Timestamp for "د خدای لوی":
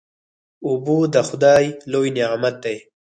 1.13-2.09